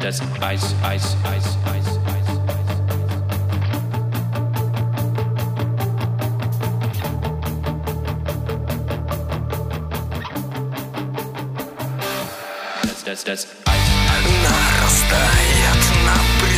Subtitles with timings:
[0.00, 2.26] das Eis, Eis, Eis, Eis, Eis.
[12.82, 13.76] Das, das, das Eis,
[14.06, 14.26] Eis.
[14.42, 16.49] Нарастает напряжение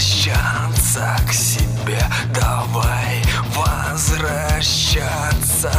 [0.00, 2.00] Возвращаться к себе.
[2.34, 3.22] Давай
[3.54, 5.70] возвращаться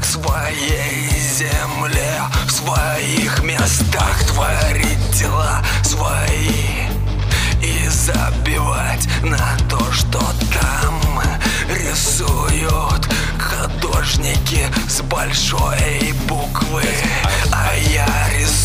[0.00, 2.20] к своей земле.
[2.46, 6.86] В своих местах творить дела свои
[7.62, 11.00] И забивать на то, что там
[11.70, 16.84] рисуют Художники с большой буквы.
[17.50, 18.06] А я
[18.38, 18.61] рисую